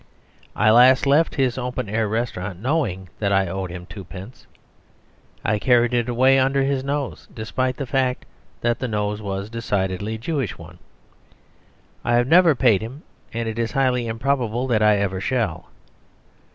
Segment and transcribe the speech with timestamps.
[0.55, 4.47] I last left his open air restaurant knowing that I owed him twopence.
[5.45, 8.25] I carried it away under his nose, despite the fact
[8.61, 10.79] that the nose was a decidedly Jewish one.
[12.03, 15.69] I have never paid him, and it is highly improbable that I ever shall.